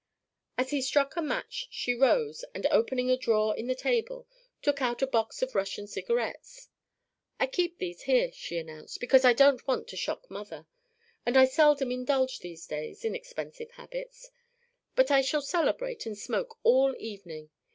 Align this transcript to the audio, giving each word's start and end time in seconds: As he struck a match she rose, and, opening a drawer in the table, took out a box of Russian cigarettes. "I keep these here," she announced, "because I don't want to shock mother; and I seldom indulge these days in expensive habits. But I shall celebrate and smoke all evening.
As 0.57 0.71
he 0.71 0.81
struck 0.81 1.15
a 1.15 1.21
match 1.21 1.67
she 1.69 1.93
rose, 1.93 2.43
and, 2.55 2.65
opening 2.71 3.11
a 3.11 3.17
drawer 3.17 3.55
in 3.55 3.67
the 3.67 3.75
table, 3.75 4.27
took 4.63 4.81
out 4.81 5.03
a 5.03 5.05
box 5.05 5.43
of 5.43 5.53
Russian 5.53 5.85
cigarettes. 5.85 6.69
"I 7.39 7.45
keep 7.45 7.77
these 7.77 8.01
here," 8.01 8.31
she 8.31 8.57
announced, 8.57 8.99
"because 8.99 9.23
I 9.25 9.33
don't 9.33 9.67
want 9.67 9.87
to 9.89 9.95
shock 9.95 10.27
mother; 10.31 10.65
and 11.23 11.37
I 11.37 11.45
seldom 11.45 11.91
indulge 11.91 12.39
these 12.39 12.65
days 12.65 13.05
in 13.05 13.13
expensive 13.13 13.69
habits. 13.73 14.31
But 14.95 15.11
I 15.11 15.21
shall 15.21 15.43
celebrate 15.43 16.07
and 16.07 16.17
smoke 16.17 16.57
all 16.63 16.95
evening. 16.97 17.51